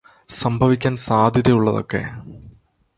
[0.29, 2.01] സംഭവിക്കാന് സാധ്യതയുള്ളതൊക്കെ